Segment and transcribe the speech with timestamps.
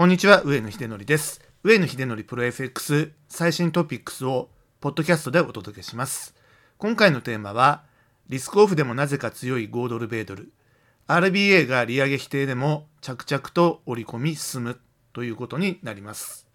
[0.00, 1.42] こんにちは、上野秀則です。
[1.62, 4.48] 上野秀則プロ FX 最新トピックスを
[4.80, 6.34] ポッドキャストでお届けします。
[6.78, 7.84] 今回のテーマは、
[8.26, 10.54] リスクオフでもなぜか強い5ドル米ドル。
[11.06, 14.80] RBA が利上げ否定でも着々と織り込み進む
[15.12, 16.48] ということになります。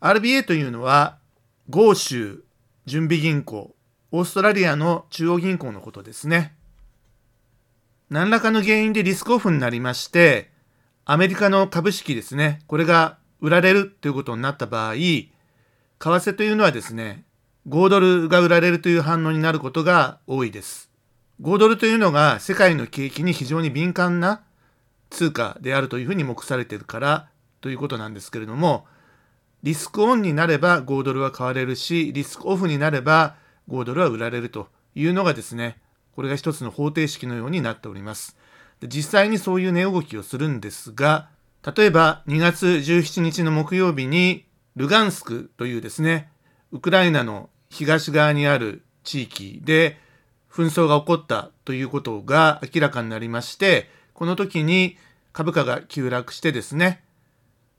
[0.00, 1.18] RBA というのは、
[1.70, 2.44] 豪州
[2.86, 3.74] 準備銀行、
[4.12, 6.54] オーストラリアの中央銀行のことですね。
[8.10, 10.52] 何らかの原因でリスクオフになりまして、
[11.04, 15.30] アメリカの株式ですね、これが売られるということになった場合、為
[15.98, 17.24] 替というのはですね、
[17.68, 20.90] 5ドルが売られるという反応になることが多いです。
[21.42, 24.42] 5ドルというのが世界の景気に非常に敏感な
[25.08, 27.28] 通貨であるというふうに目されているから
[27.60, 28.86] ということなんですけれども、
[29.62, 33.36] リスクオンになれば5ドルは買われるし、リスクオフになれば
[33.68, 35.78] 5ドルは売られるというのがですね、
[36.14, 38.36] これが一つの方程式のようになっております。
[38.80, 41.28] で実際にそういう値動きをするんですが、
[41.76, 46.30] 例えば2月17日の木曜日にルガンスクというですね、
[46.72, 49.98] ウクライナの東側にある地域で
[50.50, 54.96] 紛争が起こったということが明らかになりまして、この時に
[55.32, 57.02] 株価が急落してですね、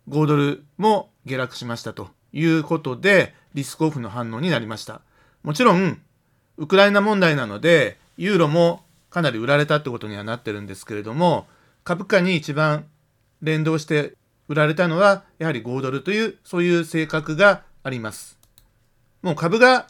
[0.09, 5.01] 5ドルも下落しましたということで、リスクオフの反応になりました。
[5.43, 6.01] もちろん、
[6.57, 11.45] ウクライナ問題なので、ユーロもかなり売られたってことにはなってるんですけれども、
[11.83, 12.85] 株価に一番
[13.41, 14.13] 連動して
[14.47, 18.39] 売られたのは、やはり5ドルという、そういう性格があります。
[19.21, 19.87] もう株が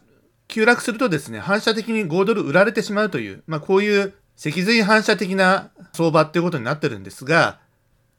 [0.47, 7.59] 急落するとですね、反射的に5ドル売られてしまうという、まあこういう脊髄反射的な相場っていうことになってるんですが、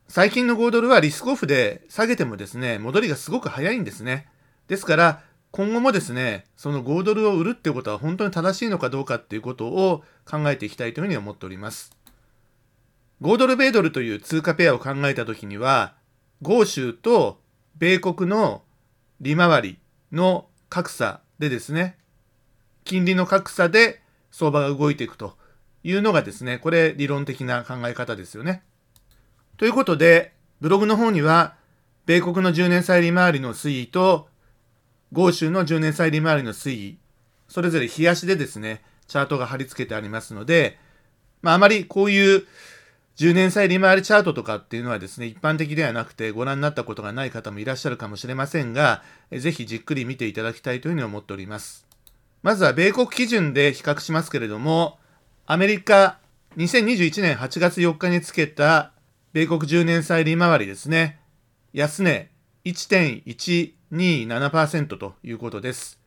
[0.07, 4.29] 最近の5ドルはリスクオフで下げてもですね、戻りがすごく早いんですね。
[4.69, 11.95] ですから、今後もですね、その5ドルを売るってことは本当に正しいのかどうかっていうことを考えていきたいというふうに思っております。
[13.21, 15.95] 5ドル米ドルという通貨ペアを考えたときには、
[16.41, 17.39] 豪州と
[17.77, 18.63] 米国の
[19.21, 19.79] 利回り
[20.11, 21.99] の格差でですね、
[22.85, 25.37] 金利の格差で相場が動いていくと
[25.85, 28.63] いうのがですね、これ理論的な考え方ですよね。
[29.59, 31.57] ということで、ブログの方には、
[32.07, 34.32] 米国の10年債利回りの推移と、
[35.13, 36.99] 豪州の10年債利回りの推移、
[37.49, 40.79] それぞれ冷やしでですね、チャートが貼り付けてありますので、
[41.43, 42.47] まあ、あまりこういう
[43.17, 51.87] 10年債利回りチャートとかっていうのはですね、一般的ではなくてご覧になったことがない方もいらっしゃるかもしれませんが、ぜひじっくり見ていただきたいというふうに思っております。
[52.43, 54.99] まずは米国基準で比較しますけれども、
[55.45, 56.19] アメリカ
[56.57, 58.93] 2021年8月4日につけた
[59.35, 61.19] 米国10年債利回りですね。
[61.75, 62.31] 安値
[62.65, 66.01] 1.1 1.127%ということです。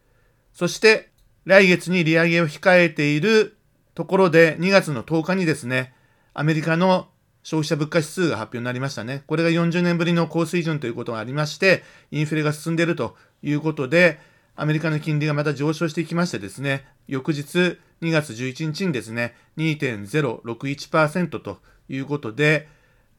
[0.53, 1.09] そして、
[1.45, 3.55] 来月に利上げを控えている
[3.93, 5.93] ところで2月の10日にですね、
[6.33, 7.07] アメリカの
[7.43, 9.23] 消費者物価指数が発表になりましたね。
[9.27, 14.19] これが40年ぶりの高水準ということがありまして、インフレが進んでいるということで、
[14.55, 22.67] アメリカの金利がまた上昇していきましてですね、翌日2月11日にですね、2.061%ということで、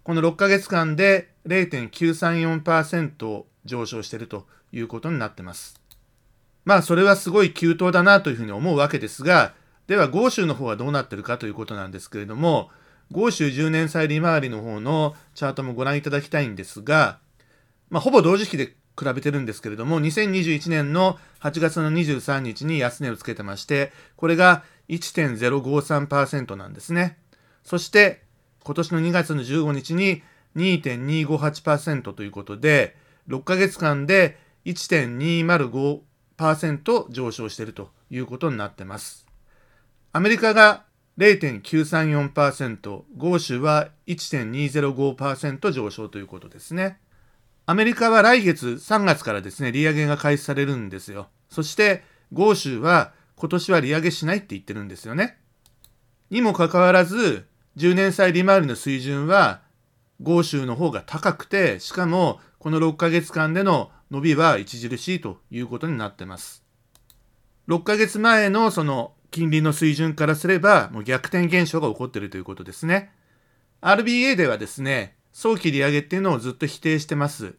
[0.03, 5.81] この6ヶ月間で0.934%上昇しているということになってます。
[6.65, 9.55] まあ、それはすごい急騰だなというふうに思うわけですが、
[9.87, 12.71] では、豪州の方はどうなってるかということなんですけれども、
[13.13, 17.19] 豪州10年債利回りの方のチャートもご覧いただきたいんですが、
[17.89, 27.19] まあ、ほぼ同時期で比べてるんですけれども、2021年の8月の23日に安値をつけてまして、これが1.053%なんですね。
[27.63, 28.23] そして、
[28.65, 30.23] 今年の2月の15日に
[30.57, 32.97] 2.258%ということで、
[33.29, 39.27] 6ヶ月間で1.205%上昇しているということになっています。
[40.13, 40.85] アメリカが
[41.19, 46.99] 0.934%、豪州は1.205%上昇ということですね。
[47.65, 51.29] アメリカは来月3月からですね、利上げが開始されるんですよ。
[51.49, 55.39] そして、豪州は今年は利上げしないって言ってるんですよね。
[56.31, 59.63] にもかかわらず、10年債利回りの水準は、
[60.23, 66.65] 豪州の方が高くて、しかもこの6ヶ月間での伸びは著しいということになってます。
[67.69, 73.13] 6ヶ月前のその金利の水準からすれば、もう逆転現象が起こっているということですね。
[73.83, 77.55] RBA ではですね、早期利上げっていうのをずっと否定してます。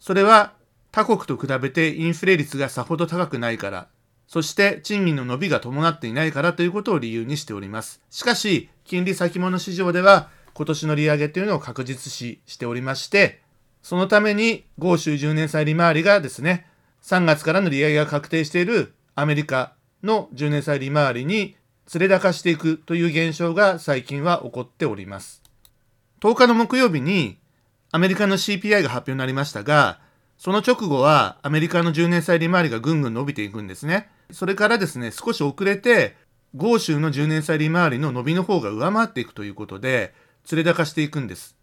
[0.00, 0.54] それは
[0.90, 3.86] 他国と比べてインフレ率がさほど高くないから、
[4.26, 8.02] そして賃金の伸びが伴っていないからということを理由にしております。
[8.10, 13.40] しかし、金利先物市場では今年の利上げというのを確実視しておりまして、
[13.82, 16.66] そのために豪州10年債利回りがですね、
[17.02, 21.56] 3月からの利上げが確定しているアメリカの10年債利回りに
[21.92, 25.42] 連れ高していくという現象が最近は起こっております。
[26.20, 27.38] 10日の木曜日に
[27.90, 30.00] アメリカの CPI が発表になりましたが、
[30.38, 34.08] その直後はアメリカの10年債利回りがぐんぐん伸びていくんですね。
[34.30, 36.16] それからですね、少し遅れて、
[36.54, 40.14] 豪州の10年債利回りの伸びの方が上回っていくということで、
[40.50, 41.56] 連れ高していくんです。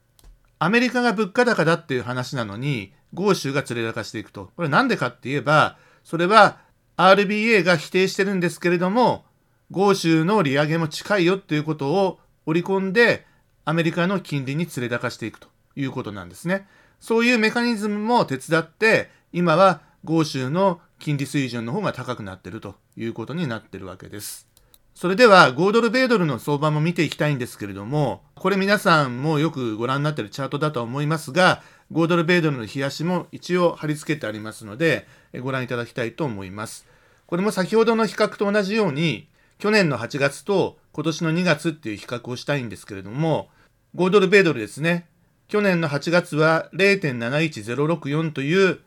[0.59, 4.51] アメリカが物価高だっていう話なのに、豪州が連れ高していくと。
[4.57, 6.59] これなんでかって言えば、それは
[6.97, 9.23] RBA が否定してるんですけれども、
[9.71, 13.25] 豪州の利上げも近いよっていうことを織り込んで、
[13.63, 15.47] アメリカの金利に連れ高していくと
[15.77, 16.67] いうことなんですね。
[16.99, 24.48] そういうメカニズムも手伝って、今は豪州の金利水準の方が高くなってるということになってるわけです。
[24.93, 35.07] それでは5ドル米ドルの相場も見ていきたいんですけれども、これ皆さんもよくご覧になっているチャートだと思いますが、5ドル米ドルの冷やしも一応貼り付けてありますので、
[35.41, 36.85] ご覧いただきたいと思います。
[37.27, 39.27] これも先ほどの比較と同じように、
[39.57, 43.49] 去年の8月と今年の2月っていう比較をしたいんですけれども、
[43.95, 45.07] 5ドル米ドルですね。
[45.47, 48.79] 去年の8月は0.71064という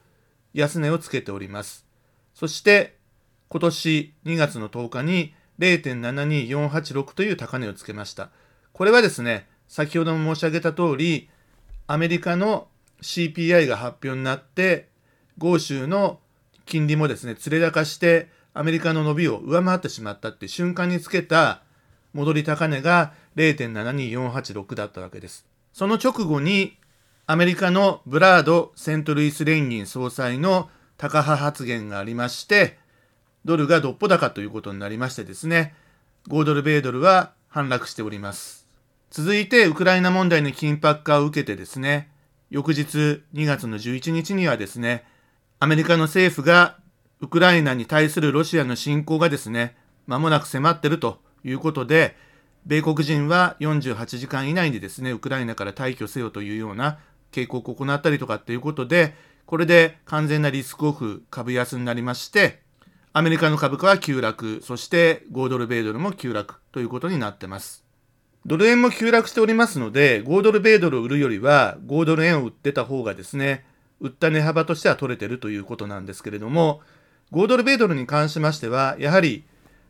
[0.54, 1.84] 安値をつけております。
[2.34, 2.96] そして
[3.48, 8.30] 今年2月の10日に0.72486という高値をつけました。
[8.72, 11.28] これはですね、先ほども申し上げた通り、
[11.86, 12.68] アメリカの
[13.02, 14.88] CPI が発表になって、
[15.38, 16.20] 豪州の
[16.66, 21.62] 金利もですね、連れ高して、アメリカの伸びを上回ってしまったって瞬間につけた
[22.12, 25.46] 戻り高値が0.72486だったわけです。
[25.72, 26.76] その直後に、
[27.26, 30.68] アメリカのブラード・セントルイス連銀総裁の
[30.98, 32.78] 高派発言がありまして、
[33.44, 35.74] ドルがどっぽ高ということになりましてですね、
[36.28, 38.68] 5ドル米ドルは反落しております。
[39.10, 42.10] 続いて、ウクライナ問題の緊迫化を受けてですね、
[42.50, 45.04] 翌日2月の11日にはですね、
[45.58, 46.78] アメリカの政府が
[47.20, 52.16] ウクライナに対するロシアの侵攻がですね、間もなく迫っているということで、
[52.64, 56.98] 米国人は48時間以内にですね、ウクライナから退去せよというような
[57.32, 59.14] 警告を行ったりとかっていうことで、
[59.46, 62.61] これで完全なリスクオフ株安になりまして、
[63.14, 67.84] アメリカの株価は急落、そして5ドル米ドルも急落ということになってます。
[68.46, 73.66] ドル円も急落しておりますので、5ドル米ドルを売るよりは5ドル円を売ってた方がですね、
[74.00, 76.80] 売った値幅としては取れてるということなんですけれども、
[77.32, 79.44] 5ドル米ドルに関しましては、やはり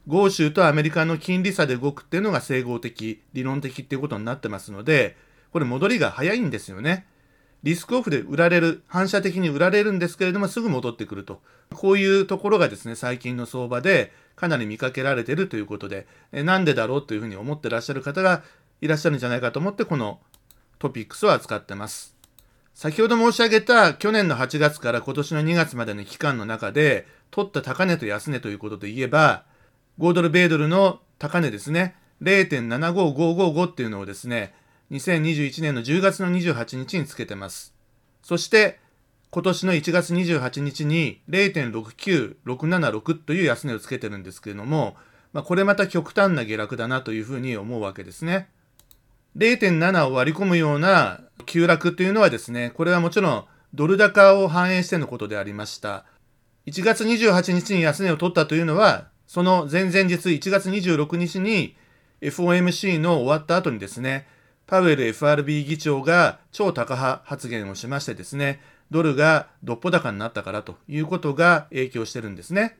[0.08, 5.16] 豪州とアメリカの金利差で動くっていうのが整合的、理論的っていうことになってますので、
[5.52, 7.06] これ戻りが早いんですよね。
[7.62, 11.41] リスクオフで売られる、反射的に売られるんですけれども、すぐ戻ってくると。
[11.73, 18.43] こういうところがですね、最近の相場でかなり見かけられているということで、えなんでだろうというふうに思ってらっしゃる方が
[18.81, 20.20] いらっしゃるんじゃないかと思って、この
[20.79, 22.17] トピックスを扱ってます。
[22.75, 29.44] 先ほど申し上げた去年の8月から今年の2月までの期間の中で、取った高値と安値ということで言えば、
[30.00, 34.55] 5ドル、米ドルの高値ですね、0.75555っていうのをですね、
[34.92, 37.74] 2021年の10月の28日につけてます。
[38.22, 38.78] そして、
[39.30, 44.94] 今年の1月28日に0.69676という安値をつけてるんですけれども、
[45.32, 48.50] まあ、これまた極端な下落だなというふうに思うわけですね。
[49.38, 56.04] 0.7を割り込むような急落というのはですね、これはもちろんドル高を反映してのことでありました。
[56.66, 61.74] 1月28日に安値を取ったというのは、その前々日1月26日に
[62.20, 64.26] FOMC の終わった後にですね、
[64.72, 72.78] パウエル FRB 議長が超高派発言をしましてですね、ドルがどっぽ高になったからということが影響してるんですね。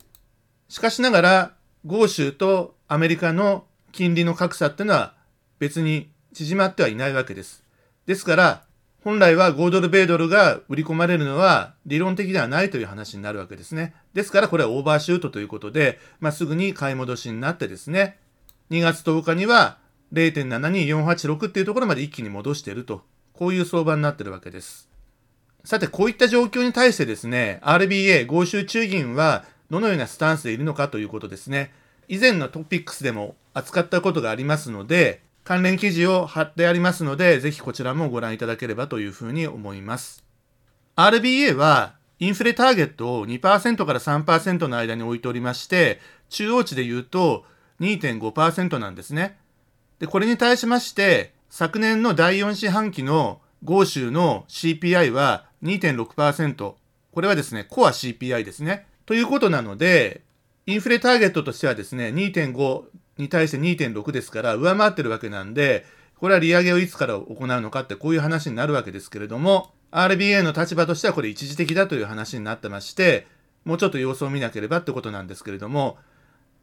[0.71, 1.53] しかしながら、
[1.85, 5.13] 豪州とアメリカの金利の格差っていうのは
[5.59, 7.63] 別に縮まってはいないわけです。
[8.07, 8.63] ですから、
[9.05, 13.93] 本来は5ドル米ドルが売り込まれるのは理論的ではないという話になるわけですね。
[14.15, 18.19] ですからこれはオーバーシュートということで、まあ、すぐに買い戻しになってですね、
[18.71, 19.82] 2月10日には
[20.13, 23.03] 0.72486っていうところまで一気に戻していると、
[23.33, 24.89] こういう相場になっているわけです。
[25.65, 31.73] さて、こういった状況に対してですね、RBA、豪州中銀はどのようなスタンスでいるのかということですね。
[32.09, 40.25] 以前のトピックスでも扱ったことがありますので、関連記事を貼ってありますので、ぜひこちらもご覧いただければというふうに思います。
[40.97, 47.45] RBA はインフレターゲットを2%から3%の間に置いておりまして、中央値で言うと
[47.81, 49.39] 2.5%なんですね。
[50.03, 56.75] で、これに対しまして、昨年の第4四半期の豪州の CPI は2.6%。
[57.13, 58.89] これはですね、コア CPI ですね。
[59.07, 60.23] ということなので、
[60.67, 62.83] インフレターゲットとしてはですね、2.5
[63.19, 73.29] に対して2.6ですから、上回ってるわけなんで、これは利上げをいつから行うのかってこういう話になるわけですけれども、RBA の立場としてはこれ一時的だという話になってまして、
[73.65, 75.97] もうちょっと様子を見なければってことなんですけれども、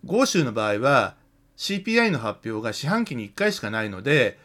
[0.03, 1.15] 豪州の場合は、
[1.59, 4.39] CPI の発表が四半期に1回しかないので、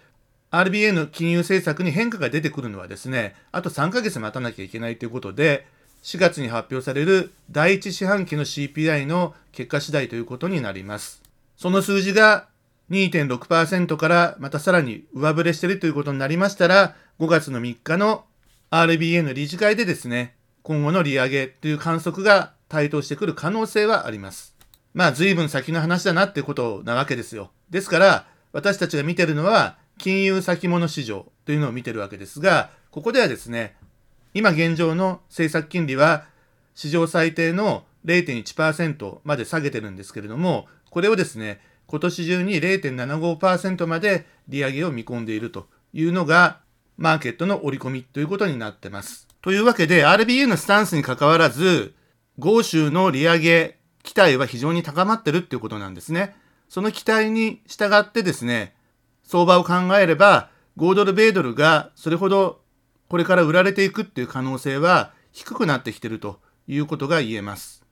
[0.50, 5.66] RBA の金融政策に変化が出てくるのはですね、あと3ヶ月待たなきゃいけないということで、
[6.02, 11.22] 4月に発表される第1四半期の CPI の結果次第ということになります。
[11.56, 12.48] その数字が
[12.90, 18.24] 2.6%からまたさらに上振れしているということになりましたら、5月の3日の
[18.72, 24.53] RBA の理事会でですね、今後の利上げという観測が台頭してくる可能性はあります。
[24.94, 27.50] まあ随分先の話だなってことなわけですよ。
[27.68, 33.74] ですから、私たちが見てるのは金融先物市場というのを見てるわけですが、ここではですね、
[34.32, 36.26] 今現状の政策金利は
[36.74, 46.60] 史上最低の0.1%まで下げてるんですけれども、これをですね、今年中に0.75%まで利上げを見込んでいるというのが、
[46.96, 49.26] マーケットの織り込みということになってます。
[49.42, 51.94] というわけで、RBA のスタンスに関わらず、
[52.38, 56.36] 豪州の利上げ期待は非常に高まってるっていうことなんですね。
[56.68, 58.74] その期待に従ってですね、
[59.24, 62.60] 相場を考えれば、5ドル、米ドルがそれほど
[63.08, 67.84] これから売られていくっていう可能性は低くなってきてるということが言えます。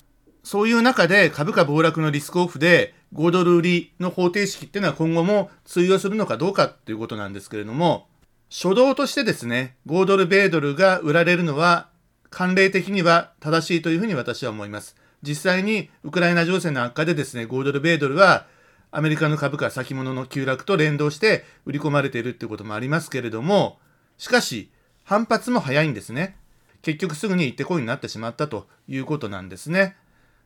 [0.42, 8.09] そういう中で株価暴落のリスクオフで5ドル売りの方程式っていうのは今後も通用するのかどうかっていうことなんですけれども、
[8.50, 11.88] 初動としてですね、5ドル、米ドルが売られるのは
[12.31, 14.97] 慣例的には正しいというふうに私は思います。
[15.23, 18.47] 実際にウクライナ情勢の悪化でですね、5ドル、米ドルは
[18.91, 23.79] アメリカの株価先物の急落と連動して売り込まれているっていうこともありますけれども、
[24.19, 24.71] しかし
[25.05, 26.37] 反発も早いんですね。
[26.83, 29.97] 結局すぐに行ってこいになってしまったということなんですね。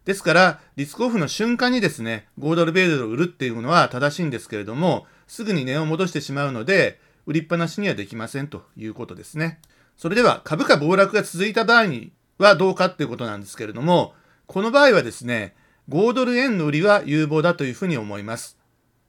[0.04, 9.58] ですから、リスクオフの瞬間にですね、5ドル米ドルを売るっていうのは正しいんですけれども、すぐに値を戻してしまうので、売りっぱなしにはできませんということですね。
[9.96, 14.14] それでは株価暴落が続いた場合にはどうかっていうことなんですけれども、
[14.46, 15.54] この場合はですね、
[15.88, 18.58] 5ドル円の売りは有望だというふうに思います。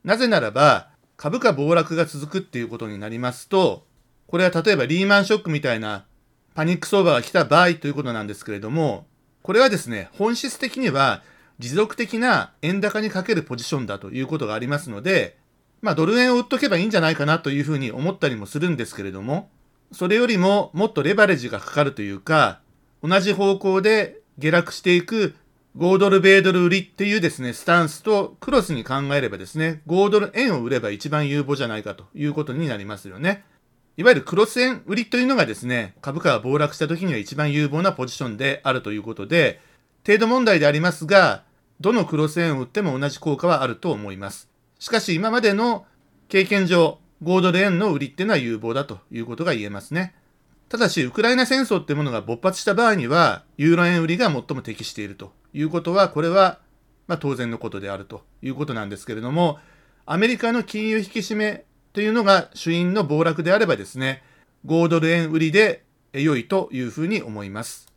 [0.03, 3.85] なぜならば、株価暴落が続くっていうことになりますと、
[4.27, 6.05] これは例えばリーマンショックみたいな
[6.53, 9.05] パニック相場が来た場合ということなんですけれども、
[9.41, 11.23] これはですね、本質的には
[11.59, 15.37] 持続的な円高にかけるポジションだということがありますので、
[15.81, 19.49] まあドル円を売っとけばいいんじゃないかなというふうに思ったりもするんですけれども、
[19.91, 22.59] それよりももっとレバレッジがかかるというか、
[23.01, 25.35] 同じ方向で下落していく
[25.77, 33.43] 5ドル米ドル売りっていうですね、スタンスとクロスに考えればですね、5ドル円を売れば一番有望じゃないかということになりますよね。
[33.95, 39.59] いわゆるクロス円売りというのがですね、株価が暴落した時には一番有望なポジションであるということで、
[40.05, 41.43] 程度問題でありますが、
[41.79, 44.49] どのクロス円を売っても同じ効果はあると思います。
[44.79, 45.85] しかし今までの
[46.27, 50.15] 経験上、5ドル円の売りっていうのは有望だということが言えますね。
[50.69, 56.59] ただし、ウクライナ戦争ってものが勃発した場合には、ユーロ円売りが最も適しているということは、これは、
[57.07, 59.59] ま、当然のことであるということなんですけれども、
[60.05, 64.23] アメリカの金融引き締めというのが主因の暴落であればですね、
[64.65, 67.87] 5ドル円売りで良いというふうに思います。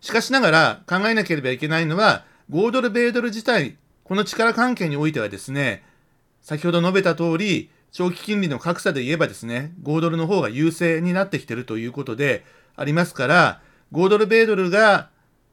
[0.00, 5.82] しかしながら考えなければいけないのは、5ドル、米ドル自体、この力関係においてはですね、
[6.42, 15.10] 先ほど述べた通り、長期金利の格差で言えばですね、5ドルの方が優勢になってきてるということでありますから、5ドル、米ドルが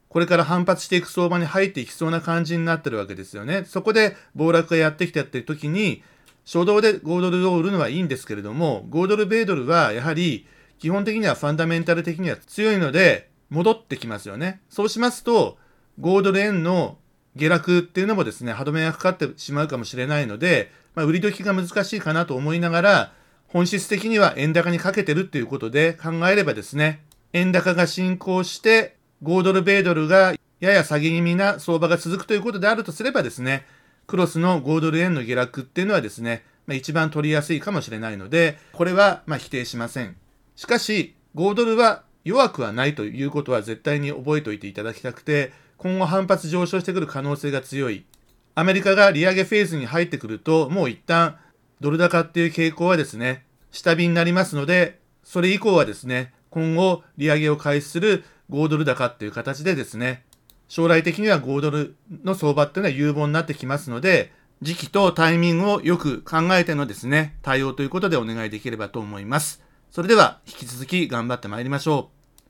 [0.10, 3.63] これから反発していく相場に入っていきそうな感じになってるわけですよね。
[3.65, 6.01] そこで暴落がやってきたっていう時に、
[6.43, 10.48] 初動で5ドルを売るのはいいんですけれども、5ドル、米ドルはやはり
[10.79, 14.62] 基本的にはファンダメンタル的には強いので、戻ってきますよね。
[14.67, 15.60] そうしますと、
[16.00, 16.98] 5ドル円の
[17.36, 23.14] 下落っていうのもですね、歯止めがかかってしまうかもしれないので、まあ、売り時が難しいかなと思いながら、
[23.48, 27.02] 本質的には円高にかけてるっていうことで考えればですね、
[27.34, 33.66] 円高が進行して、5ドル、米ドルがやや下げ気味な相場が続くということであるとすればですね、
[34.08, 40.16] クロスの5ドル円の下落っていうのはですね、まあ、一番取りやすいかもしれないので、これはま否定しません。
[40.56, 48.06] しかし、5ドルは弱くはないということは絶対に覚えておいていただきたくて、今後反発上昇してくる可能性が強い。
[48.54, 51.38] アメリカが利上げフェーズに入ってくると、もう一旦
[51.80, 60.24] ドル高っていう傾向はですね、下火になりますので、それ以降はですね、今後利上げを開始する5ドル高っていう形でですね、
[60.68, 69.64] 将来的には5ドルの相場っていうのは有望になってきますので、時期とタイミングをよく考えてのですね、対応ということでお願いできればと思います。
[69.90, 72.21] それでは引き続き頑張ってまいりましょう。